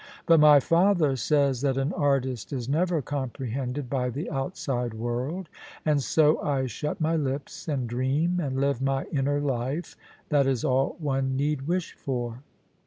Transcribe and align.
But 0.25 0.39
my 0.39 0.59
father 0.59 1.15
says 1.15 1.61
that 1.61 1.77
an 1.77 1.93
artist 1.93 2.51
is 2.51 2.67
never 2.67 3.03
comprehended 3.03 3.87
by 3.87 4.09
the 4.09 4.31
outside 4.31 4.95
world, 4.95 5.47
and 5.85 6.01
so 6.01 6.41
I 6.41 6.65
shut 6.65 6.99
my 6.99 7.15
lips, 7.15 7.67
and 7.67 7.87
dream 7.87 8.39
and 8.39 8.59
live 8.59 8.81
my 8.81 9.05
inner 9.11 9.39
life— 9.39 9.95
that 10.29 10.47
is 10.47 10.65
all 10.65 10.95
one 10.97 11.37
need 11.37 11.67
wish 11.67 11.93
for. 11.93 12.41